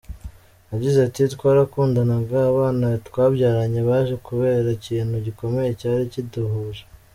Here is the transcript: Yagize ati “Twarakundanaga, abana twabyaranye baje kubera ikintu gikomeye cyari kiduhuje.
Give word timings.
Yagize 0.71 0.99
ati 1.07 1.21
“Twarakundanaga, 1.35 2.37
abana 2.51 2.87
twabyaranye 3.07 3.81
baje 3.89 4.15
kubera 4.27 4.67
ikintu 4.77 5.15
gikomeye 5.25 5.69
cyari 5.79 6.03
kiduhuje. 6.13 6.83